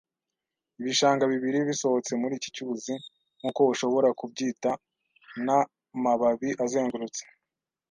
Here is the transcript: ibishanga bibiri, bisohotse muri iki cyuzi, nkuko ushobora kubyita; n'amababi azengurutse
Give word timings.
ibishanga 0.79 1.23
bibiri, 1.31 1.57
bisohotse 1.69 2.11
muri 2.21 2.33
iki 2.39 2.49
cyuzi, 2.55 2.93
nkuko 3.39 3.61
ushobora 3.73 4.07
kubyita; 4.19 4.71
n'amababi 5.45 6.49
azengurutse 6.65 7.23